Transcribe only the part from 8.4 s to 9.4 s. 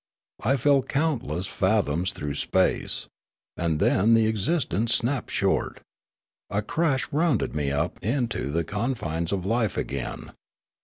the con fines